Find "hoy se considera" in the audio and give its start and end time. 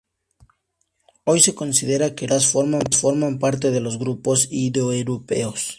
1.25-2.15